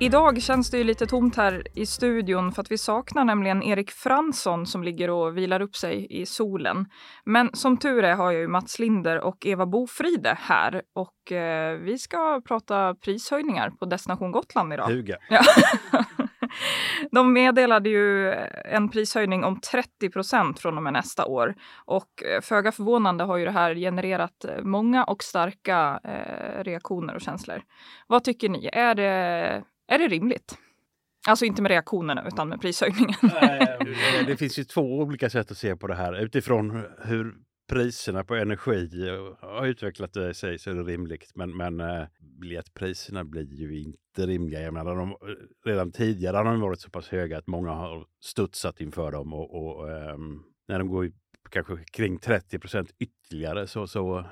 [0.00, 3.90] Idag känns det ju lite tomt här i studion för att vi saknar nämligen Erik
[3.90, 6.86] Fransson som ligger och vilar upp sig i solen.
[7.24, 11.78] Men som tur är har jag ju Mats Linder och Eva Bofride här och eh,
[11.78, 14.86] vi ska prata prishöjningar på Destination Gotland idag.
[14.86, 15.16] Huga.
[15.28, 15.40] Ja.
[17.10, 18.32] De meddelade ju
[18.64, 21.54] en prishöjning om 30 procent från och med nästa år.
[21.84, 27.20] Och eh, föga förvånande har ju det här genererat många och starka eh, reaktioner och
[27.20, 27.62] känslor.
[28.06, 28.70] Vad tycker ni?
[28.72, 30.58] Är det är det rimligt?
[31.28, 33.16] Alltså inte med reaktionerna utan med prishöjningen.
[34.26, 36.22] det finns ju två olika sätt att se på det här.
[36.22, 37.34] Utifrån hur
[37.68, 39.08] priserna på energi
[39.40, 41.32] har utvecklat sig så är det rimligt.
[41.34, 42.06] Men, men äh,
[42.40, 44.60] biljettpriserna blir ju inte rimliga.
[44.60, 45.16] Jag menar, de,
[45.64, 49.32] redan tidigare har de varit så pass höga att många har studsat inför dem.
[49.32, 51.10] Och, och ähm, när de går
[51.50, 54.24] kanske kring 30 procent ytterligare så, så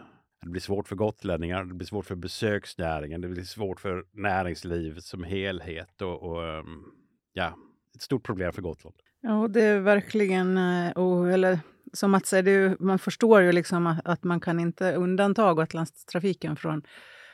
[0.45, 5.05] det blir svårt för gotlänningar, det blir svårt för besöksnäringen, det blir svårt för näringslivet
[5.05, 6.85] som helhet och, och ehm,
[7.33, 7.57] ja,
[7.95, 8.97] ett stort problem för Gotland.
[9.21, 11.59] Ja, det är verkligen, eh, och, eller
[11.93, 16.83] som Mats säger, man förstår ju liksom att, att man kan inte undanta Gotlandstrafiken från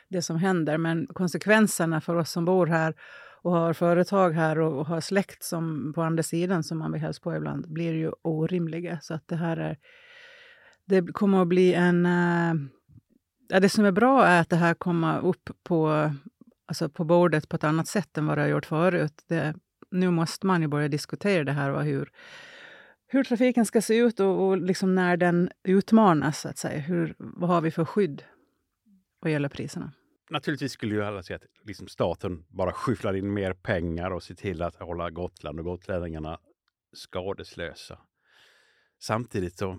[0.09, 2.95] det som händer, men konsekvenserna för oss som bor här
[3.43, 7.23] och har företag här och, har släkt som på andra sidan som man vill hälsa
[7.23, 8.99] på ibland blir ju orimliga.
[9.03, 9.79] Så att det här är,
[10.85, 12.55] det kommer att bli en eh,
[13.53, 16.11] Ja, det som är bra är att det här kommer upp på,
[16.67, 19.25] alltså på bordet på ett annat sätt än vad det har gjort förut.
[19.29, 19.55] Det,
[19.91, 22.11] nu måste man ju börja diskutera det här och hur,
[23.07, 26.41] hur trafiken ska se ut och, och liksom när den utmanas.
[26.41, 26.79] Så att säga.
[26.79, 28.25] Hur, vad har vi för skydd
[29.21, 29.93] vad gäller priserna?
[30.31, 34.35] Naturligtvis skulle ju alla säga att liksom staten bara skyfflar in mer pengar och ser
[34.35, 36.39] till att hålla Gotland och gotlänningarna
[36.93, 37.99] skadeslösa.
[39.01, 39.79] Samtidigt så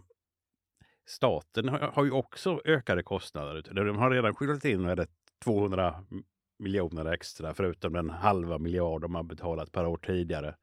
[1.12, 3.62] staten har, ju också ökade kostnader.
[3.74, 5.06] De har redan skjutit in
[5.44, 6.06] 200
[6.60, 10.56] miljoner extra förutom den halva miljard de har betalat per år tidigare.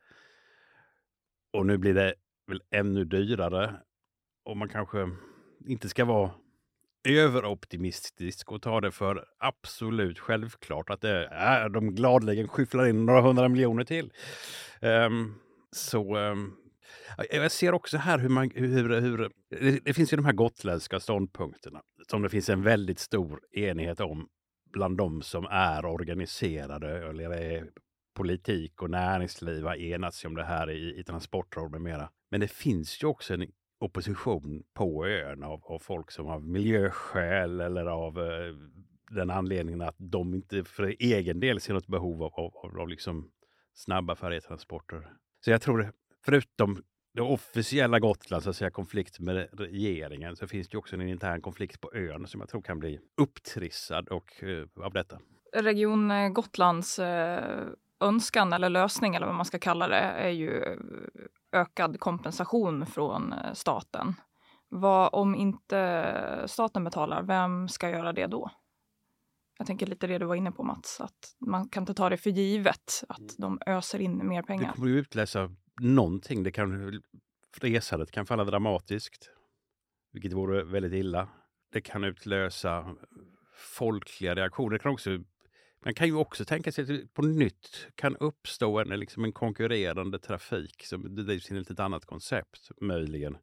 [1.53, 2.15] Och nu blir det
[2.47, 3.75] väl ännu dyrare.
[4.45, 5.11] Och man kanske
[5.67, 6.31] inte ska vara
[7.09, 13.21] överoptimistisk och ta det för absolut självklart att det är de gladeligen skyfflar in några
[13.21, 14.13] hundra miljoner till.
[14.81, 15.35] Um,
[15.73, 16.57] så um,
[17.19, 18.51] Eh, jag ser också här hur man...
[18.55, 19.31] Hur, hur,
[19.85, 24.29] det finns ju de här gotländska ståndpunkterna som det finns en väldigt stor enighet om
[24.73, 27.71] bland de som är organiserade eller är
[28.15, 32.11] politik och näringsliv har enats om det här i, i transportråd med mera.
[32.31, 33.47] Men det finns ju också en
[33.81, 38.55] opposition på ön av, av folk som av miljöskäl eller av eh,
[39.11, 42.89] den anledningen att de inte för egen del ser något behov av, av, av, av
[42.89, 43.31] liksom
[43.75, 45.13] snabba färjetransporter.
[45.45, 45.93] Så jag tror,
[46.29, 46.83] förutom
[47.15, 51.41] det officiella Gotland, så att säga, konflikt med regeringen, så finns det också en intern
[51.41, 55.19] konflikt på ön som jag tror kan bli upptrissad och, uh, av detta.
[55.53, 57.07] Region eh, Gotlands uh,
[58.01, 60.79] önskan eller lösning, eller vad man ska kalla det, är ju
[61.53, 64.15] ökad kompensation från staten.
[64.69, 68.51] Vad om inte staten betalar, vem ska göra det då?
[69.59, 72.17] Jag tänker lite det du var inne på Mats, att man kan inte ta det
[72.17, 73.35] för givet att mm.
[73.37, 74.67] de öser in mer pengar.
[74.67, 75.51] Det kommer ju utläsa
[75.81, 76.43] någonting.
[76.43, 77.03] Det kan,
[77.61, 79.31] resandet kan falla dramatiskt,
[80.13, 81.29] vilket vore väldigt illa.
[81.73, 82.97] Det kan utlösa
[83.59, 84.71] folkliga reaktioner.
[84.71, 85.19] Det kan också,
[85.85, 89.33] man kan ju också tänka sig att det på nytt kan uppstå en, liksom en
[89.33, 93.39] konkurrerande trafik som drivs enligt ett annat koncept, möjligen.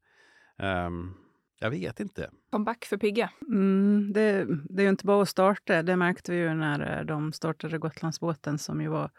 [0.57, 1.17] Um,
[1.59, 2.31] jag vet inte.
[2.51, 3.29] Comeback för Pigga.
[3.47, 5.83] Mm, det, det, är ju inte bara att starta.
[5.83, 9.11] Det märkte vi ju när eh, de startade Gotlandsbåten som ju var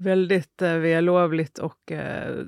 [0.00, 2.44] väldigt eh, vällovligt och eh,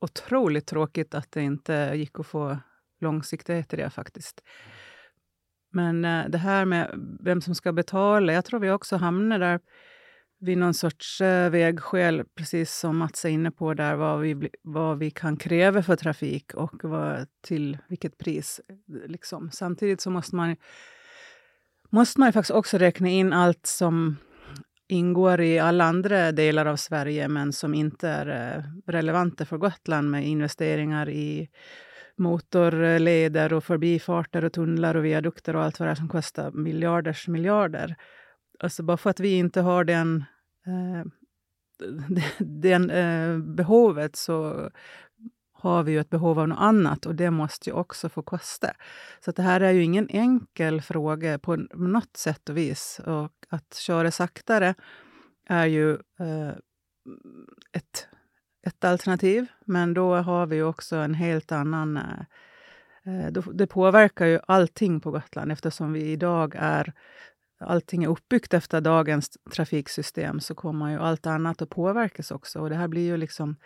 [0.00, 2.58] otroligt tråkigt att det inte gick att få
[3.00, 4.42] långsiktighet i det faktiskt.
[5.72, 6.90] Men eh, det här med
[7.20, 9.60] vem som ska betala, jag tror vi också hamnar där
[10.40, 14.98] vid någon sorts eh, vägskäl, precis som Mats är inne på, där vad vi, vad
[14.98, 18.60] vi kan kräva för trafik och vad, till vilket pris.
[19.06, 19.50] Liksom.
[19.50, 20.56] Samtidigt så måste man,
[21.90, 24.16] måste man faktiskt också räkna in allt som
[24.88, 30.10] ingår i alla andra delar av Sverige men som inte är eh, relevanta för Gotland
[30.10, 31.48] med investeringar i
[32.16, 36.50] motorleder eh, och förbifarter och tunnlar och viadukter och allt vad det är som kostar
[36.50, 37.96] miljarders miljarder.
[38.58, 40.24] Alltså bara för att vi inte har den,
[40.66, 41.04] eh,
[42.38, 44.70] den eh, behovet så
[45.60, 48.72] har vi ju ett behov av något annat och det måste ju också få kosta.
[49.24, 53.00] Så det här är ju ingen enkel fråga på något sätt och vis.
[53.06, 54.74] Och att köra saktare
[55.48, 56.48] är ju eh,
[57.72, 58.08] ett,
[58.66, 61.96] ett alternativ, men då har vi också en helt annan...
[61.96, 62.20] Eh,
[63.06, 66.92] eh det påverkar ju allting på Gotland eftersom vi idag är
[67.60, 72.60] allting är uppbyggt efter dagens trafiksystem så kommer ju allt annat att påverkas också.
[72.60, 73.56] Och det här blir ju liksom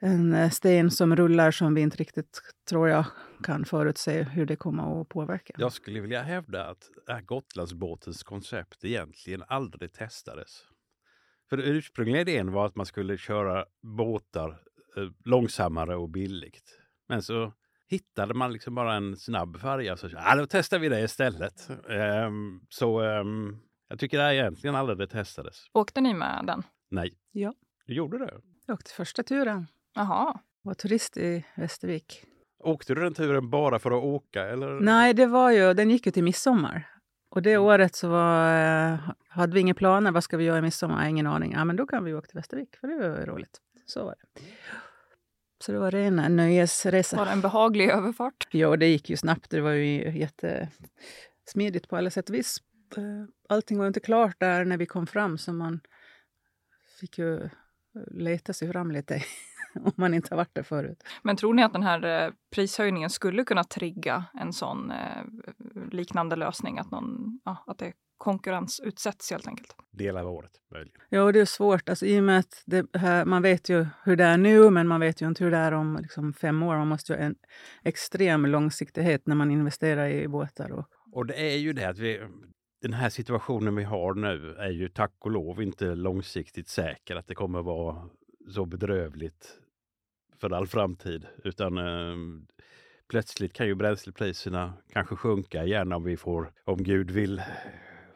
[0.00, 3.04] en eh, sten som rullar som vi inte riktigt, tror jag,
[3.42, 5.54] kan förutse hur det kommer att påverka.
[5.58, 6.90] Jag skulle vilja hävda att
[7.26, 10.64] Gotlandsbåtens koncept egentligen aldrig testades.
[11.50, 14.50] För den ursprungliga idén var att man skulle köra båtar
[14.96, 16.80] eh, långsammare och billigt.
[17.08, 17.52] Men så
[17.88, 21.70] hittade man liksom bara en snabb färja så ja, då testar vi det istället.
[22.26, 25.66] Um, så um, jag tycker det egentligen aldrig det testades.
[25.72, 26.62] Åkte ni med den?
[26.90, 27.18] Nej.
[27.32, 27.54] Ja.
[27.86, 28.40] Du gjorde det?
[28.66, 29.66] Jag åkte första turen.
[29.98, 30.38] Jaha.
[30.62, 32.24] Var turist i Västervik.
[32.58, 34.44] Åkte du den turen bara för att åka?
[34.44, 34.80] Eller?
[34.80, 36.88] Nej, det var ju, den gick ju till midsommar.
[37.28, 37.62] Och det mm.
[37.62, 38.54] året så var,
[38.92, 38.98] eh,
[39.28, 40.12] hade vi inga planer.
[40.12, 41.08] Vad ska vi göra i midsommar?
[41.08, 41.52] Ingen aning.
[41.52, 43.60] Ja, men då kan vi åka till Västervik, för det var roligt.
[43.86, 44.40] Så var det.
[45.60, 47.16] Så det var ren nöjesresa.
[47.16, 48.48] Var det en behaglig överfart?
[48.50, 49.50] Ja, det gick ju snabbt.
[49.50, 52.62] Det var ju jättesmidigt på alla sätt och vis.
[52.96, 53.02] Eh,
[53.48, 55.80] allting var inte klart där när vi kom fram, så man
[57.00, 57.48] fick ju
[58.10, 59.22] leta sig fram lite
[59.84, 61.02] om man inte har varit där förut.
[61.22, 65.24] Men tror ni att den här eh, prishöjningen skulle kunna trigga en sån eh,
[65.90, 66.78] liknande lösning?
[66.78, 69.76] Att, någon, ja, att det konkurrensutsätts helt enkelt?
[69.90, 71.00] Delar av året möjligen.
[71.08, 71.88] Ja, det är svårt.
[71.88, 72.64] Alltså, I och med att
[72.94, 75.56] här, man vet ju hur det är nu, men man vet ju inte hur det
[75.56, 76.76] är om liksom, fem år.
[76.76, 77.36] Man måste ju ha en
[77.84, 80.72] extrem långsiktighet när man investerar i båtar.
[80.72, 82.20] Och, och det är ju det att vi,
[82.82, 87.26] den här situationen vi har nu är ju tack och lov inte långsiktigt säker att
[87.26, 88.08] det kommer vara
[88.48, 89.60] så bedrövligt
[90.40, 91.26] för all framtid.
[91.44, 92.16] Utan eh,
[93.08, 97.42] plötsligt kan ju bränslepriserna kanske sjunka igen om vi får, om Gud vill,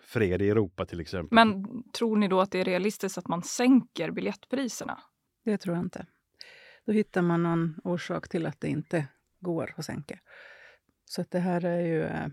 [0.00, 1.34] fred i Europa till exempel.
[1.34, 4.98] Men tror ni då att det är realistiskt att man sänker biljettpriserna?
[5.44, 6.06] Det tror jag inte.
[6.86, 9.06] Då hittar man någon orsak till att det inte
[9.40, 10.18] går att sänka.
[11.04, 12.26] Så att det här är ju eh,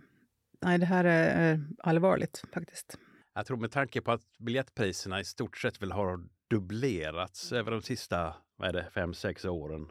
[0.62, 2.98] nej, det här är allvarligt faktiskt.
[3.34, 7.82] Jag tror med tanke på att biljettpriserna i stort sett väl har dubblerats över de
[7.82, 9.88] sista vad är det, fem, sex åren.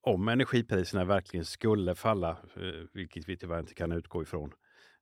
[0.00, 4.52] Om energipriserna verkligen skulle falla, eh, vilket vi tyvärr inte kan utgå ifrån.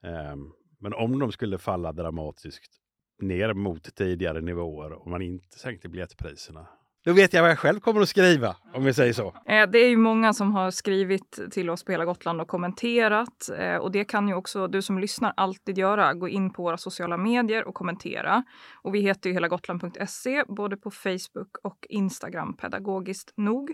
[0.02, 2.76] Ehm, men om de skulle falla dramatiskt
[3.22, 6.68] ner mot tidigare nivåer och man inte sänkte biljettpriserna,
[7.06, 9.34] då vet jag vad jag själv kommer att skriva, om vi säger så.
[9.46, 13.50] Eh, det är ju många som har skrivit till oss på Hela Gotland och kommenterat.
[13.58, 16.14] Eh, och det kan ju också du som lyssnar alltid göra.
[16.14, 18.44] Gå in på våra sociala medier och kommentera.
[18.82, 23.70] Och vi heter ju helagotland.se både på Facebook och Instagram pedagogiskt nog.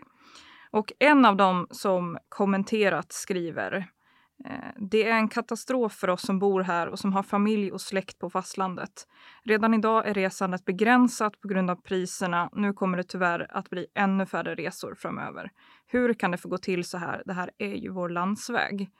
[0.71, 3.89] Och en av dem som kommenterat skriver
[4.45, 7.81] Eh, det är en katastrof för oss som bor här och som har familj och
[7.81, 9.07] släkt på fastlandet.
[9.43, 12.51] Redan idag är resandet begränsat på grund av priserna.
[12.53, 15.51] Nu kommer det tyvärr att bli ännu färre resor framöver.
[15.87, 17.23] Hur kan det få gå till så här?
[17.27, 18.91] Det här är ju vår landsväg.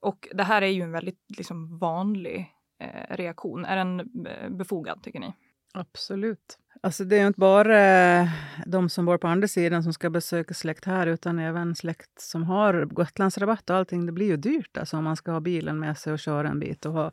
[0.00, 3.64] Och det här är ju en väldigt liksom, vanlig eh, reaktion.
[3.64, 5.34] Är den eh, befogad, tycker ni?
[5.74, 6.58] Absolut.
[6.84, 7.80] Alltså det är inte bara
[8.20, 8.28] eh,
[8.66, 12.42] de som bor på andra sidan som ska besöka släkt här, utan även släkt som
[12.42, 14.06] har Gotlandsrabatt och allting.
[14.06, 16.58] Det blir ju dyrt alltså, om man ska ha bilen med sig och köra en
[16.60, 17.12] bit och ha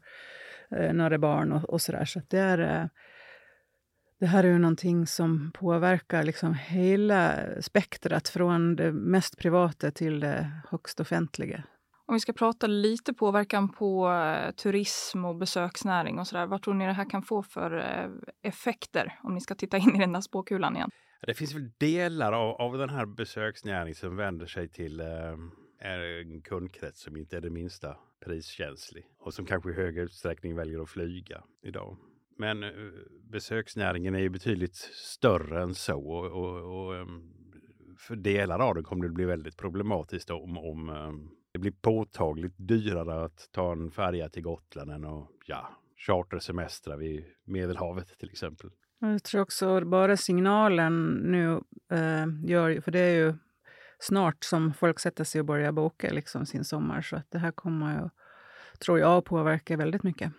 [0.71, 2.05] eh, några barn och, och sådär.
[2.05, 2.87] Så det, är, eh,
[4.19, 10.19] det här är ju någonting som påverkar liksom hela spektrat från det mest privata till
[10.19, 11.63] det högst offentliga.
[12.11, 16.45] Om vi ska prata lite påverkan på eh, turism och besöksnäring och sådär.
[16.45, 18.09] Vad tror ni det här kan få för eh,
[18.41, 20.89] effekter om ni ska titta in i den där spåkulan igen?
[21.27, 25.07] Det finns väl delar av, av den här besöksnäringen som vänder sig till eh,
[25.79, 30.81] en kundkrets som inte är det minsta priskänslig och som kanske i hög utsträckning väljer
[30.81, 31.97] att flyga idag.
[32.37, 32.69] Men eh,
[33.31, 37.33] besöksnäringen är ju betydligt större än så och, och, och ehm,
[37.97, 42.55] för delar av den kommer det bli väldigt problematiskt om, om ehm, det blir påtagligt
[42.57, 48.69] dyrare att ta en färja till Gotland än att ja, chartersemestra vid Medelhavet till exempel.
[48.99, 51.51] Jag tror också bara signalen nu
[51.97, 53.33] eh, gör, för det är ju
[53.99, 57.51] snart som folk sätter sig och börjar boka liksom sin sommar, så att det här
[57.51, 58.09] kommer ju,
[58.79, 60.31] tror jag, påverka väldigt mycket.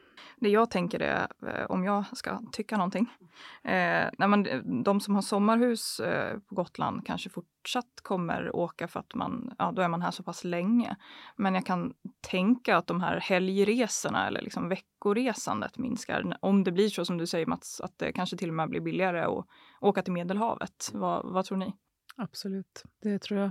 [0.42, 3.06] Det jag tänker är, eh, om jag ska tycka någonting,
[3.64, 4.46] eh, när man,
[4.82, 9.72] de som har sommarhus eh, på Gotland kanske fortsatt kommer åka för att man, ja,
[9.72, 10.96] då är man här så pass länge.
[11.37, 16.37] Men jag kan tänka att de här helgresorna eller liksom veckoresandet minskar.
[16.40, 18.80] Om det blir så som du säger Mats, att det kanske till och med blir
[18.80, 19.46] billigare att
[19.80, 20.90] åka till Medelhavet.
[20.92, 21.75] Vad, vad tror ni?
[22.16, 23.50] Absolut, det tror jag.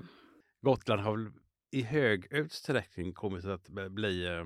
[0.61, 1.31] Gotland har väl
[1.71, 4.43] i hög utsträckning kommit att bli eh,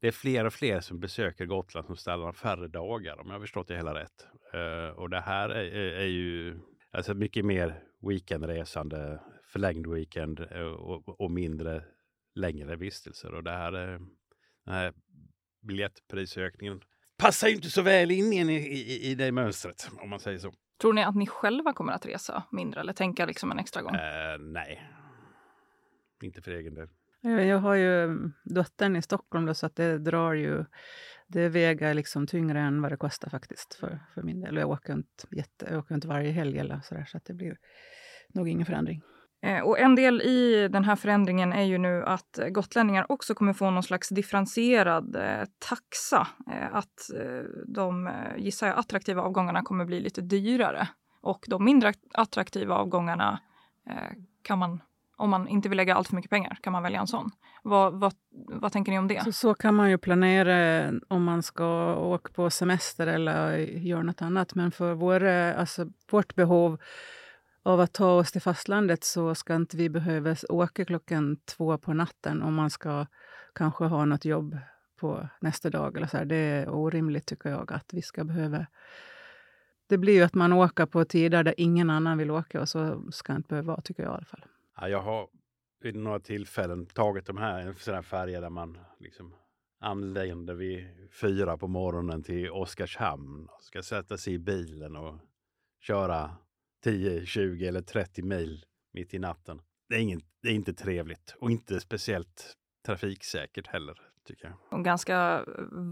[0.00, 3.40] det är fler och fler som besöker Gotland som stannar färre dagar om jag har
[3.40, 4.26] förstått det hela rätt.
[4.54, 6.58] Uh, och det här är, är, ju
[6.90, 11.84] alltså mycket mer weekendresande, förlängd weekend uh, och, och, mindre
[12.34, 13.34] längre vistelser.
[13.34, 14.00] Och det här, uh,
[14.64, 14.92] den här
[15.62, 16.80] biljettprisökningen
[17.16, 20.52] passar inte så väl in i, i, i det mönstret om man säger så.
[20.80, 23.96] Tror ni att ni själva kommer att resa mindre eller tänka liksom en extra gång?
[24.38, 24.82] nej,
[26.22, 26.88] inte för egen del.
[27.20, 30.64] Jag har ju mm, dottern i Stockholm då, så att det drar ju...
[31.26, 34.56] Det väger liksom tyngre än vad det kostar faktiskt för, för min del.
[34.56, 37.34] Jag åker inte, jätte, jag åker inte varje helg eller så, där, så att det
[37.34, 37.56] blir
[38.34, 39.02] nog ingen förändring.
[39.42, 43.34] Eh, och en del i den här förändringen är ju nu att eh, gotlänningar också
[43.34, 46.28] kommer få någon slags differentierad eh, taxa.
[46.72, 47.10] Att
[47.66, 50.88] de, gissar jag, attraktiva avgångarna kommer bli lite dyrare.
[51.20, 53.40] Och de mindre attraktiva avgångarna
[54.42, 54.80] kan man
[55.18, 57.30] om man inte vill lägga allt för mycket pengar kan man välja en sån.
[57.62, 58.12] Vad, vad,
[58.48, 59.24] vad tänker ni om det?
[59.24, 64.22] Så, så kan man ju planera om man ska åka på semester eller göra något
[64.22, 64.54] annat.
[64.54, 66.78] Men för vår, eh, alltså, vårt behov
[67.62, 71.92] av att ta oss till fastlandet så ska inte vi behöva åka klockan två på
[71.92, 73.06] natten om man ska
[73.54, 74.58] kanske ha något jobb
[75.00, 75.96] på nästa dag.
[75.96, 76.24] Eller så här.
[76.24, 78.66] Det är orimligt tycker jag att vi ska behöva
[79.88, 83.02] det blir ju att man åker på tider där ingen annan vill åka och så
[83.12, 84.44] ska det inte behöva vara, tycker jag i alla fall.
[84.80, 85.28] Ja, jag har
[85.80, 89.34] vid några tillfällen tagit de här, en sån här där man liksom
[89.80, 90.86] anländer vid
[91.20, 93.48] fyra på morgonen till Oskarshamn.
[93.48, 95.18] och Ska sätta sig i bilen och
[95.80, 96.36] köra
[96.84, 99.62] 10, 20 eller 30 mil mitt i natten.
[99.88, 102.54] Det är, ingen, det är inte trevligt och inte speciellt
[102.86, 104.78] trafiksäkert heller tycker jag.
[104.78, 105.44] En ganska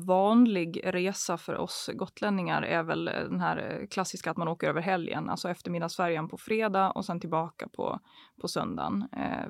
[0.06, 5.30] vanlig resa för oss gotlänningar är väl den här klassiska att man åker över helgen,
[5.30, 8.00] alltså eftermiddagsfärjan på fredag och sen tillbaka på,
[8.40, 9.08] på söndagen.
[9.12, 9.48] Eh,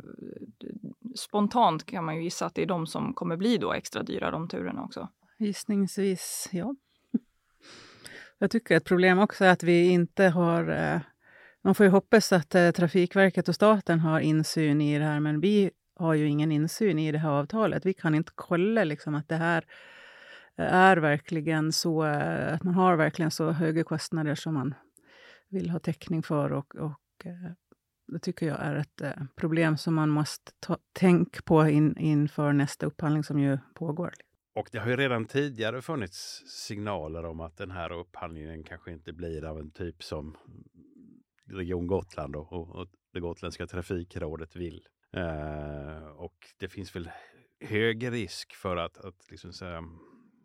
[1.15, 4.31] spontant kan man ju gissa att det är de som kommer bli då extra dyra,
[4.31, 5.09] de turerna också.
[5.39, 6.75] Gissningsvis, ja.
[8.39, 11.01] Jag tycker ett problem också är att vi inte har eh,
[11.67, 15.41] man får ju hoppas att eh, Trafikverket och staten har insyn i det här, men
[15.41, 17.87] vi har ju ingen insyn i det här avtalet.
[17.87, 19.65] Vi kan inte kolla liksom att det här
[20.57, 24.75] är verkligen så, att man har verkligen så höga kostnader som man
[25.49, 26.53] vill ha täckning för.
[26.53, 27.53] Och, och eh,
[28.07, 32.53] det tycker jag är ett eh, problem som man måste ta, tänka på in, inför
[32.53, 34.15] nästa upphandling som ju pågår.
[34.55, 39.13] Och det har ju redan tidigare funnits signaler om att den här upphandlingen kanske inte
[39.13, 40.37] blir av en typ som
[41.51, 44.87] Region Gotland och, och det gotländska trafikrådet vill.
[45.17, 47.11] Eh, och det finns väl
[47.61, 49.85] hög risk för att, att liksom säga,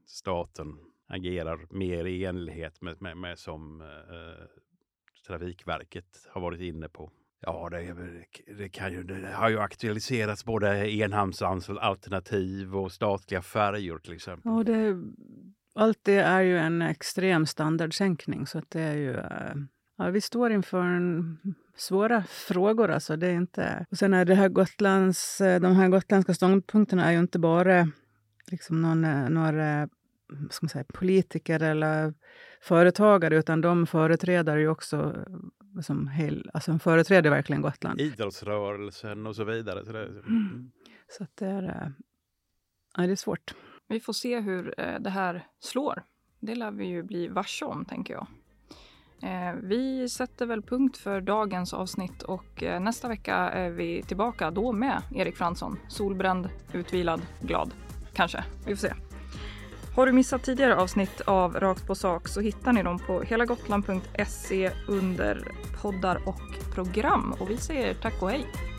[0.05, 4.45] staten agerar mer i enlighet med, med, med som eh,
[5.27, 7.11] Trafikverket har varit inne på.
[7.39, 7.95] Ja, det,
[8.57, 14.51] det, kan ju, det har ju aktualiserats både enhamnsalternativ och statliga färjor till exempel.
[14.51, 15.01] Ja, det,
[15.75, 19.55] allt det är ju en extrem standardsänkning så att det är ju eh,
[20.01, 21.38] Ja, vi står inför en
[21.75, 22.91] svåra frågor.
[22.91, 23.15] Alltså.
[23.15, 23.86] Det är inte...
[23.91, 27.88] Och sen är det här Gotlands, eh, de här gotländska ståndpunkterna är ju inte bara
[28.48, 29.89] liksom någon, eh, några
[30.50, 32.13] ska man säga, politiker eller
[32.62, 34.98] företagare, utan de företräder ju också
[35.75, 38.01] eh, som hel, alltså företräder verkligen Gotland.
[38.01, 39.86] Idrottsrörelsen och så vidare.
[39.86, 40.72] Så, det, mm.
[41.08, 41.93] så att det, är,
[42.98, 43.55] ja, det är svårt.
[43.88, 46.03] Vi får se hur det här slår.
[46.39, 48.27] Det lär vi ju bli varse om, tänker jag.
[49.23, 54.51] Eh, vi sätter väl punkt för dagens avsnitt och eh, nästa vecka är vi tillbaka
[54.51, 55.79] då med Erik Fransson.
[55.87, 57.73] Solbränd, utvilad, glad.
[58.13, 58.43] Kanske.
[58.65, 58.93] Vi får se.
[59.95, 64.71] Har du missat tidigare avsnitt av Rakt på sak så hittar ni dem på helagotland.se
[64.87, 65.51] under
[65.81, 67.35] poddar och program.
[67.39, 68.70] Och vi säger tack och hej!